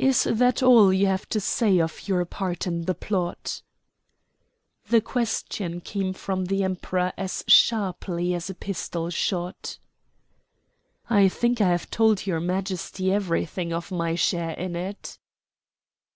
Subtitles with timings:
[0.00, 3.62] "Is that all you have to say of your part in the plot?"
[4.88, 9.78] The question came from the Emperor as sharply as a pistol shot.
[11.08, 15.16] "I think I have told your Majesty everything of my share in it."